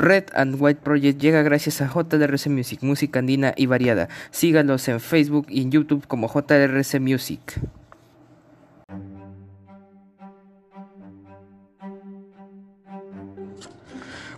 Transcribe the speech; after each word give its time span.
Red 0.00 0.30
and 0.32 0.56
White 0.58 0.80
Project 0.80 1.20
llega 1.20 1.42
gracias 1.42 1.82
a 1.82 1.86
JRC 1.86 2.46
Music, 2.46 2.82
música 2.82 3.18
andina 3.18 3.52
y 3.54 3.66
variada. 3.66 4.08
Síganos 4.30 4.88
en 4.88 4.98
Facebook 4.98 5.46
y 5.50 5.60
en 5.60 5.70
YouTube 5.70 6.06
como 6.06 6.26
JRC 6.26 6.98
Music. 7.00 7.60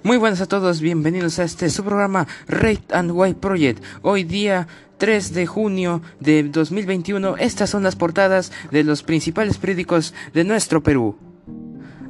Muy 0.03 0.17
buenas 0.17 0.41
a 0.41 0.47
todos, 0.47 0.81
bienvenidos 0.81 1.39
a 1.39 1.45
este 1.45 1.71
su 1.71 1.85
programa 1.85 2.27
Red 2.49 2.81
and 2.91 3.13
White 3.15 3.39
Project. 3.39 3.85
Hoy 4.03 4.25
día 4.25 4.67
3 4.99 5.33
de 5.33 5.47
junio 5.47 6.03
de 6.19 6.43
2021, 6.43 7.37
estas 7.37 7.71
son 7.71 7.85
las 7.85 7.95
portadas 7.95 8.51
de 8.73 8.83
los 8.83 9.05
principales 9.05 9.59
periódicos 9.59 10.13
de 10.35 10.43
nuestro 10.43 10.83
Perú. 10.83 11.32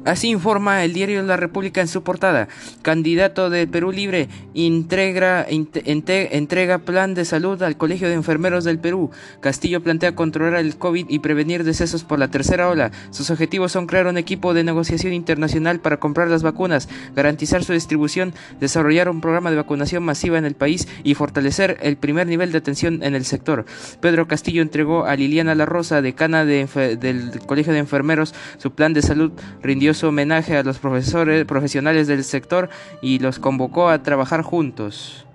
Así 0.05 0.29
informa 0.29 0.83
el 0.83 0.93
diario 0.93 1.23
La 1.23 1.37
República 1.37 1.79
en 1.79 1.87
su 1.87 2.03
portada. 2.03 2.49
Candidato 2.81 3.49
de 3.49 3.67
Perú 3.67 3.91
Libre 3.91 4.27
entrega, 4.53 5.45
entrega 5.47 6.79
plan 6.79 7.13
de 7.13 7.23
salud 7.23 7.61
al 7.63 7.77
Colegio 7.77 8.09
de 8.09 8.15
Enfermeros 8.15 8.65
del 8.65 8.79
Perú. 8.79 9.11
Castillo 9.39 9.81
plantea 9.81 10.13
controlar 10.13 10.59
el 10.59 10.77
COVID 10.77 11.05
y 11.07 11.19
prevenir 11.19 11.63
decesos 11.63 12.03
por 12.03 12.19
la 12.19 12.27
tercera 12.27 12.67
ola. 12.67 12.91
Sus 13.11 13.29
objetivos 13.29 13.71
son 13.71 13.87
crear 13.87 14.07
un 14.07 14.17
equipo 14.17 14.53
de 14.53 14.65
negociación 14.65 15.13
internacional 15.13 15.79
para 15.79 15.97
comprar 15.97 16.27
las 16.27 16.43
vacunas, 16.43 16.89
garantizar 17.15 17.63
su 17.63 17.71
distribución, 17.71 18.33
desarrollar 18.59 19.07
un 19.07 19.21
programa 19.21 19.51
de 19.51 19.57
vacunación 19.57 20.03
masiva 20.03 20.37
en 20.37 20.45
el 20.45 20.55
país 20.55 20.85
y 21.05 21.13
fortalecer 21.13 21.77
el 21.81 21.95
primer 21.95 22.27
nivel 22.27 22.51
de 22.51 22.57
atención 22.57 23.03
en 23.03 23.15
el 23.15 23.23
sector. 23.23 23.65
Pedro 24.01 24.27
Castillo 24.27 24.61
entregó 24.61 25.05
a 25.05 25.15
Liliana 25.15 25.55
La 25.55 25.65
Rosa, 25.65 26.01
decana 26.01 26.43
de, 26.43 26.67
del 26.99 27.39
Colegio 27.45 27.71
de 27.71 27.79
Enfermeros, 27.79 28.35
su 28.57 28.71
plan 28.71 28.93
de 28.93 29.01
salud 29.01 29.31
rindió 29.61 29.92
su 29.93 30.07
homenaje 30.07 30.57
a 30.57 30.63
los 30.63 30.79
profesores 30.79 31.45
profesionales 31.45 32.07
del 32.07 32.23
sector 32.23 32.69
y 33.01 33.19
los 33.19 33.39
convocó 33.39 33.89
a 33.89 34.03
trabajar 34.03 34.41
juntos. 34.41 35.25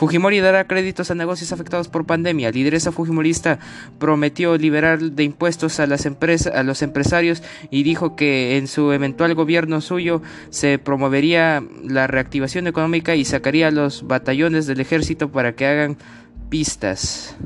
Fujimori 0.00 0.40
dará 0.40 0.64
créditos 0.64 1.10
a 1.10 1.14
negocios 1.14 1.52
afectados 1.52 1.88
por 1.88 2.06
pandemia. 2.06 2.50
Lideresa 2.50 2.90
fujimorista 2.90 3.58
prometió 3.98 4.56
liberar 4.56 4.98
de 4.98 5.24
impuestos 5.24 5.78
a 5.78 5.86
las 5.86 6.06
empresas, 6.06 6.54
a 6.54 6.62
los 6.62 6.80
empresarios 6.80 7.42
y 7.70 7.82
dijo 7.82 8.16
que 8.16 8.56
en 8.56 8.66
su 8.66 8.92
eventual 8.92 9.34
gobierno 9.34 9.82
suyo 9.82 10.22
se 10.48 10.78
promovería 10.78 11.62
la 11.84 12.06
reactivación 12.06 12.66
económica 12.66 13.14
y 13.14 13.26
sacaría 13.26 13.68
a 13.68 13.72
los 13.72 14.06
batallones 14.06 14.66
del 14.66 14.80
ejército 14.80 15.32
para 15.32 15.54
que 15.54 15.66
hagan 15.66 15.98
pistas. 16.48 17.36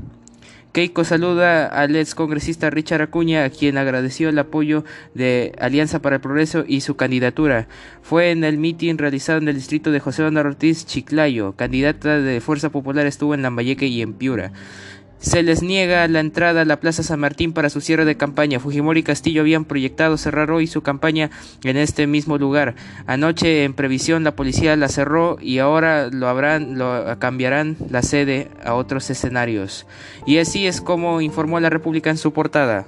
Keiko 0.75 1.05
saluda 1.05 1.69
al 1.69 1.95
ex 1.95 2.17
congresista 2.17 2.69
Richard 2.69 3.01
Acuña, 3.01 3.45
a 3.45 3.51
quien 3.51 3.79
agradeció 3.79 4.29
el 4.29 4.39
apoyo 4.41 4.85
de 5.15 5.53
Alianza 5.61 6.03
para 6.03 6.17
el 6.17 6.21
Progreso 6.21 6.65
y 6.67 6.81
su 6.81 6.97
candidatura. 6.97 7.69
Fue 8.03 8.33
en 8.33 8.43
el 8.43 8.59
mitin 8.59 8.99
realizado 8.99 9.39
en 9.39 9.47
el 9.47 9.55
distrito 9.55 9.93
de 9.93 10.01
José 10.01 10.25
Manuel 10.25 10.49
Ortiz 10.49 10.85
Chiclayo. 10.85 11.53
Candidata 11.53 12.19
de 12.19 12.41
Fuerza 12.41 12.71
Popular 12.71 13.07
estuvo 13.07 13.35
en 13.35 13.43
Lambayeque 13.43 13.87
y 13.87 14.03
en 14.03 14.15
Piura. 14.15 14.51
Se 15.25 15.43
les 15.43 15.63
niega 15.63 16.07
la 16.07 16.21
entrada 16.21 16.61
a 16.61 16.65
la 16.67 16.81
Plaza 16.81 17.03
San 17.03 17.19
Martín 17.19 17.55
para 17.55 17.71
su 17.71 17.81
cierre 17.81 18.05
de 18.05 18.19
campaña. 18.19 18.61
Fujimori 18.61 19.01
y 19.01 19.03
Castillo 19.05 19.41
habían 19.41 19.65
proyectado 19.65 20.19
cerrar 20.19 20.51
hoy 20.51 20.67
su 20.67 20.83
campaña 20.83 21.31
en 21.65 21.79
este 21.79 22.07
mismo 22.07 22.37
lugar. 22.37 22.75
Anoche, 23.07 23.65
en 23.65 23.73
previsión, 23.73 24.23
la 24.23 24.37
policía 24.37 24.77
la 24.77 24.89
cerró 24.89 25.39
y 25.41 25.61
ahora 25.61 26.11
lo 26.11 26.29
habrán, 26.29 26.77
lo 26.77 27.19
cambiarán 27.19 27.79
la 27.89 28.03
sede 28.03 28.51
a 28.63 28.75
otros 28.75 29.09
escenarios. 29.09 29.87
Y 30.27 30.37
así 30.37 30.67
es 30.67 30.83
como 30.83 31.23
informó 31.23 31.59
la 31.59 31.71
República 31.71 32.11
en 32.11 32.19
su 32.19 32.35
portada. 32.35 32.85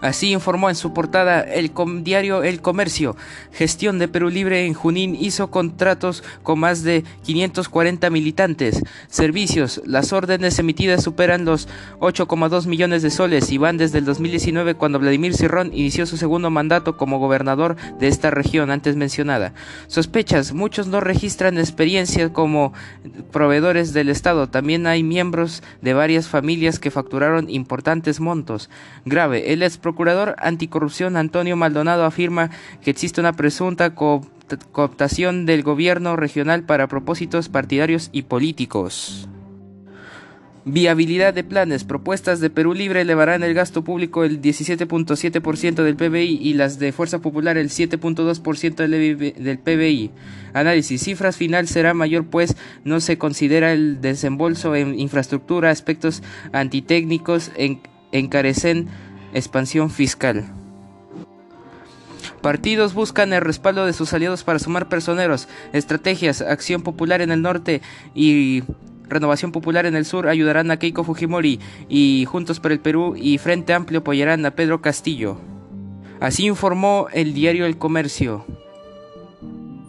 Así 0.00 0.32
informó 0.32 0.68
en 0.68 0.76
su 0.76 0.92
portada 0.92 1.40
el 1.40 1.72
diario 2.02 2.42
El 2.42 2.60
Comercio. 2.60 3.16
Gestión 3.52 3.98
de 3.98 4.08
Perú 4.08 4.30
Libre 4.30 4.66
en 4.66 4.74
Junín 4.74 5.16
hizo 5.16 5.50
contratos 5.50 6.22
con 6.42 6.60
más 6.60 6.82
de 6.82 7.04
540 7.24 8.08
militantes. 8.10 8.82
Servicios. 9.08 9.82
Las 9.84 10.12
órdenes 10.12 10.58
emitidas 10.58 11.02
superan 11.02 11.44
los 11.44 11.68
8,2 11.98 12.66
millones 12.66 13.02
de 13.02 13.10
soles 13.10 13.50
y 13.50 13.58
van 13.58 13.76
desde 13.76 13.98
el 13.98 14.04
2019 14.04 14.74
cuando 14.74 14.98
Vladimir 14.98 15.34
Cirrón 15.34 15.70
inició 15.72 16.06
su 16.06 16.16
segundo 16.16 16.50
mandato 16.50 16.96
como 16.96 17.18
gobernador 17.18 17.76
de 17.98 18.08
esta 18.08 18.30
región 18.30 18.70
antes 18.70 18.96
mencionada. 18.96 19.52
Sospechas. 19.88 20.52
Muchos 20.52 20.86
no 20.86 21.00
registran 21.00 21.58
experiencia 21.58 22.32
como 22.32 22.72
proveedores 23.32 23.92
del 23.92 24.08
Estado. 24.08 24.48
También 24.48 24.86
hay 24.86 25.02
miembros 25.02 25.62
de 25.82 25.94
varias 25.94 26.28
familias 26.28 26.78
que 26.78 26.90
facturaron 26.90 27.50
importantes 27.50 28.20
montos. 28.20 28.70
Grave. 29.04 29.52
El 29.52 29.62
ex 29.62 29.78
procurador 29.88 30.36
anticorrupción 30.38 31.16
Antonio 31.16 31.56
Maldonado 31.56 32.04
afirma 32.04 32.50
que 32.82 32.90
existe 32.90 33.22
una 33.22 33.32
presunta 33.32 33.94
cooptación 33.94 35.46
del 35.46 35.62
gobierno 35.62 36.14
regional 36.14 36.64
para 36.64 36.88
propósitos 36.88 37.48
partidarios 37.48 38.10
y 38.12 38.24
políticos. 38.24 39.30
Viabilidad 40.66 41.32
de 41.32 41.42
planes. 41.42 41.84
Propuestas 41.84 42.40
de 42.40 42.50
Perú 42.50 42.74
Libre 42.74 43.00
elevarán 43.00 43.42
el 43.42 43.54
gasto 43.54 43.82
público 43.82 44.24
el 44.24 44.42
17.7% 44.42 45.82
del 45.82 45.96
PBI 45.96 46.38
y 46.42 46.52
las 46.52 46.78
de 46.78 46.92
Fuerza 46.92 47.20
Popular 47.20 47.56
el 47.56 47.70
7.2% 47.70 48.86
del 48.86 49.58
PBI. 49.58 50.10
Análisis. 50.52 51.02
Cifras 51.02 51.38
final 51.38 51.66
será 51.66 51.94
mayor 51.94 52.26
pues 52.26 52.58
no 52.84 53.00
se 53.00 53.16
considera 53.16 53.72
el 53.72 54.02
desembolso 54.02 54.74
en 54.74 55.00
infraestructura, 55.00 55.70
aspectos 55.70 56.22
antitécnicos 56.52 57.50
en, 57.56 57.80
encarecen 58.12 58.88
expansión 59.32 59.90
fiscal. 59.90 60.44
Partidos 62.40 62.94
buscan 62.94 63.32
el 63.32 63.40
respaldo 63.40 63.84
de 63.84 63.92
sus 63.92 64.12
aliados 64.12 64.44
para 64.44 64.58
sumar 64.58 64.88
personeros. 64.88 65.48
Estrategias, 65.72 66.40
Acción 66.40 66.82
Popular 66.82 67.20
en 67.20 67.32
el 67.32 67.42
norte 67.42 67.82
y 68.14 68.62
Renovación 69.08 69.52
Popular 69.52 69.86
en 69.86 69.96
el 69.96 70.04
sur 70.04 70.28
ayudarán 70.28 70.70
a 70.70 70.78
Keiko 70.78 71.02
Fujimori 71.02 71.58
y 71.88 72.26
Juntos 72.26 72.60
por 72.60 72.72
el 72.72 72.80
Perú 72.80 73.14
y 73.16 73.38
Frente 73.38 73.72
Amplio 73.72 74.00
apoyarán 74.00 74.44
a 74.46 74.52
Pedro 74.52 74.82
Castillo. 74.82 75.38
Así 76.20 76.46
informó 76.46 77.08
el 77.12 77.34
diario 77.34 77.66
El 77.66 77.78
Comercio. 77.78 78.44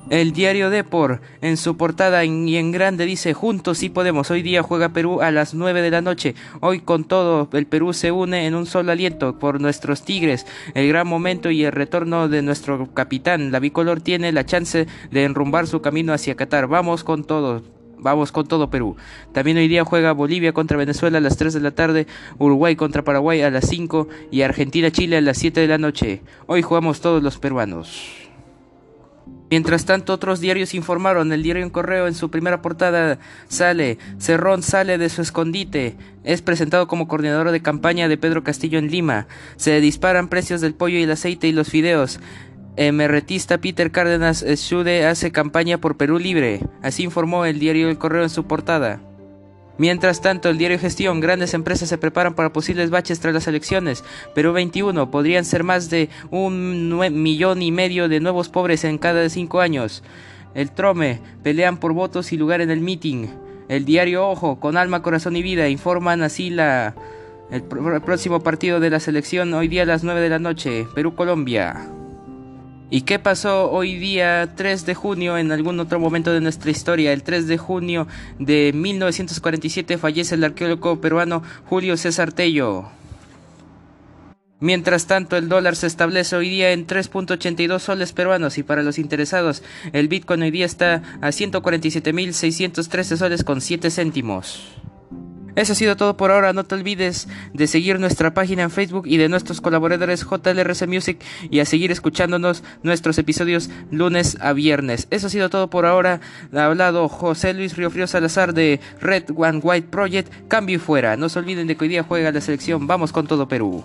El 0.09 0.31
diario 0.31 0.71
Depor, 0.71 1.21
en 1.41 1.55
su 1.55 1.77
portada 1.77 2.25
y 2.25 2.57
en 2.57 2.71
grande 2.71 3.05
dice, 3.05 3.35
juntos 3.35 3.77
sí 3.77 3.89
podemos, 3.89 4.31
hoy 4.31 4.41
día 4.41 4.63
juega 4.63 4.89
Perú 4.89 5.21
a 5.21 5.29
las 5.29 5.53
9 5.53 5.83
de 5.83 5.91
la 5.91 6.01
noche, 6.01 6.33
hoy 6.61 6.79
con 6.79 7.03
todo 7.03 7.47
el 7.53 7.67
Perú 7.67 7.93
se 7.93 8.11
une 8.11 8.47
en 8.47 8.55
un 8.55 8.65
solo 8.65 8.91
aliento 8.91 9.37
por 9.37 9.61
nuestros 9.61 10.01
Tigres, 10.01 10.47
el 10.73 10.87
gran 10.87 11.05
momento 11.05 11.51
y 11.51 11.63
el 11.63 11.73
retorno 11.73 12.27
de 12.27 12.41
nuestro 12.41 12.91
capitán, 12.91 13.51
la 13.51 13.59
bicolor 13.59 14.01
tiene 14.01 14.31
la 14.31 14.47
chance 14.47 14.87
de 15.11 15.23
enrumbar 15.25 15.67
su 15.67 15.79
camino 15.81 16.11
hacia 16.11 16.35
Qatar, 16.35 16.65
vamos 16.65 17.03
con 17.03 17.23
todo. 17.23 17.61
Vamos 18.01 18.31
con 18.31 18.47
todo 18.47 18.69
Perú. 18.69 18.95
También 19.33 19.57
hoy 19.57 19.67
día 19.67 19.83
juega 19.83 20.13
Bolivia 20.13 20.53
contra 20.53 20.77
Venezuela 20.77 21.17
a 21.17 21.21
las 21.21 21.35
3 21.35 21.53
de 21.53 21.59
la 21.59 21.71
tarde, 21.71 22.07
Uruguay 22.37 22.77
contra 22.77 23.03
Paraguay 23.03 23.41
a 23.41 23.51
las 23.51 23.67
5 23.67 24.07
y 24.31 24.41
Argentina-Chile 24.41 25.17
a 25.17 25.21
las 25.21 25.37
7 25.37 25.59
de 25.59 25.67
la 25.67 25.77
noche. 25.77 26.21
Hoy 26.47 26.61
jugamos 26.61 27.01
todos 27.01 27.21
los 27.21 27.37
peruanos. 27.39 28.28
Mientras 29.49 29.85
tanto, 29.85 30.13
otros 30.13 30.39
diarios 30.39 30.75
informaron. 30.75 31.31
El 31.31 31.41
diario 31.41 31.63
en 31.63 31.71
correo 31.71 32.07
en 32.07 32.13
su 32.13 32.29
primera 32.29 32.61
portada 32.61 33.17
sale, 33.47 33.97
Cerrón 34.19 34.61
sale 34.61 34.97
de 34.97 35.09
su 35.09 35.21
escondite. 35.21 35.97
Es 36.23 36.43
presentado 36.43 36.87
como 36.87 37.07
coordinador 37.07 37.49
de 37.49 37.61
campaña 37.61 38.07
de 38.07 38.17
Pedro 38.17 38.43
Castillo 38.43 38.77
en 38.77 38.91
Lima. 38.91 39.27
Se 39.55 39.81
disparan 39.81 40.29
precios 40.29 40.61
del 40.61 40.75
pollo 40.75 40.99
y 40.99 41.03
el 41.03 41.11
aceite 41.11 41.47
y 41.47 41.51
los 41.51 41.69
fideos. 41.69 42.19
Emeretista 42.75 43.57
Peter 43.57 43.91
Cárdenas 43.91 44.45
Schude 44.55 45.05
hace 45.05 45.31
campaña 45.31 45.79
por 45.79 45.97
Perú 45.97 46.19
Libre. 46.19 46.61
Así 46.83 47.03
informó 47.03 47.45
el 47.45 47.59
diario 47.59 47.89
El 47.89 47.97
Correo 47.97 48.23
en 48.23 48.29
su 48.29 48.45
portada. 48.45 49.01
Mientras 49.79 50.21
tanto, 50.21 50.49
el 50.49 50.57
diario 50.57 50.77
Gestión, 50.77 51.21
grandes 51.21 51.53
empresas 51.53 51.87
se 51.87 51.97
preparan 51.97 52.35
para 52.35 52.51
posibles 52.51 52.89
baches 52.89 53.21
tras 53.21 53.33
las 53.33 53.47
elecciones. 53.47 54.03
Perú 54.35 54.51
21, 54.51 55.09
podrían 55.09 55.45
ser 55.45 55.63
más 55.63 55.89
de 55.89 56.09
un 56.29 56.99
millón 57.23 57.61
y 57.61 57.71
medio 57.71 58.09
de 58.09 58.19
nuevos 58.19 58.49
pobres 58.49 58.83
en 58.83 58.97
cada 58.97 59.27
cinco 59.29 59.61
años. 59.61 60.03
El 60.53 60.71
Trome, 60.71 61.21
pelean 61.43 61.77
por 61.77 61.93
votos 61.93 62.33
y 62.33 62.37
lugar 62.37 62.59
en 62.59 62.71
el 62.71 62.81
meeting. 62.81 63.27
El 63.69 63.85
diario 63.85 64.27
Ojo, 64.27 64.59
con 64.59 64.75
alma, 64.75 65.01
corazón 65.01 65.37
y 65.37 65.43
vida, 65.43 65.69
informan 65.69 66.23
así 66.23 66.49
la 66.49 66.93
el, 67.49 67.63
próximo 67.63 68.41
partido 68.41 68.79
de 68.79 68.89
la 68.89 68.99
selección 68.99 69.53
hoy 69.53 69.69
día 69.69 69.83
a 69.83 69.85
las 69.85 70.03
9 70.03 70.19
de 70.19 70.29
la 70.29 70.39
noche, 70.39 70.87
Perú-Colombia. 70.93 71.98
¿Y 72.91 73.01
qué 73.01 73.19
pasó 73.19 73.69
hoy 73.69 73.95
día 73.95 74.53
3 74.55 74.87
de 74.87 74.95
junio 74.95 75.37
en 75.37 75.51
algún 75.51 75.79
otro 75.79 75.99
momento 75.99 76.33
de 76.33 76.41
nuestra 76.41 76.71
historia? 76.71 77.13
El 77.13 77.21
3 77.21 77.47
de 77.47 77.57
junio 77.59 78.07
de 78.39 78.71
1947 78.73 79.99
fallece 79.99 80.33
el 80.33 80.43
arqueólogo 80.43 80.99
peruano 80.99 81.43
Julio 81.65 81.97
César 81.97 82.31
Tello. 82.31 82.89
Mientras 84.59 85.05
tanto, 85.05 85.37
el 85.37 85.49
dólar 85.49 85.75
se 85.75 85.85
establece 85.85 86.35
hoy 86.35 86.49
día 86.49 86.71
en 86.71 86.87
3.82 86.87 87.79
soles 87.79 88.11
peruanos 88.11 88.57
y 88.57 88.63
para 88.63 88.81
los 88.81 88.97
interesados, 88.97 89.61
el 89.93 90.07
Bitcoin 90.07 90.41
hoy 90.41 90.51
día 90.51 90.65
está 90.65 91.03
a 91.21 91.29
147.613 91.29 93.17
soles 93.17 93.43
con 93.43 93.61
7 93.61 93.91
céntimos. 93.91 94.79
Eso 95.59 95.73
ha 95.73 95.75
sido 95.75 95.97
todo 95.97 96.15
por 96.15 96.31
ahora. 96.31 96.53
No 96.53 96.63
te 96.63 96.75
olvides 96.75 97.27
de 97.53 97.67
seguir 97.67 97.99
nuestra 97.99 98.33
página 98.33 98.63
en 98.63 98.71
Facebook 98.71 99.05
y 99.05 99.17
de 99.17 99.27
nuestros 99.27 99.59
colaboradores 99.59 100.23
JLRC 100.23 100.87
Music 100.87 101.21
y 101.51 101.59
a 101.59 101.65
seguir 101.65 101.91
escuchándonos 101.91 102.63
nuestros 102.81 103.17
episodios 103.17 103.69
lunes 103.91 104.37
a 104.39 104.53
viernes. 104.53 105.07
Eso 105.11 105.27
ha 105.27 105.29
sido 105.29 105.49
todo 105.49 105.69
por 105.69 105.85
ahora. 105.85 106.21
Ha 106.55 106.63
hablado 106.63 107.09
José 107.09 107.53
Luis 107.53 107.75
Riofrío 107.75 108.07
Salazar 108.07 108.53
de 108.53 108.79
Red 109.01 109.31
One 109.35 109.59
White 109.61 109.89
Project. 109.89 110.31
Cambio 110.47 110.77
y 110.77 110.79
fuera. 110.79 111.17
No 111.17 111.27
se 111.27 111.39
olviden 111.39 111.67
de 111.67 111.75
que 111.75 111.83
hoy 111.83 111.89
día 111.89 112.03
juega 112.03 112.31
la 112.31 112.39
selección. 112.39 112.87
Vamos 112.87 113.11
con 113.11 113.27
todo 113.27 113.49
Perú. 113.49 113.83